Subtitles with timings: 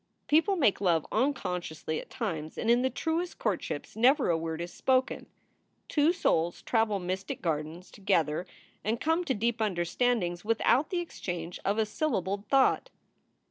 [0.27, 4.73] People make love unconsciously at times and in the truest courtships never a word is
[4.73, 5.27] spoken.
[5.87, 8.47] Two souls travel mystic gardens together
[8.83, 12.89] and come to deep understandings without the exchange of a syllabled thought.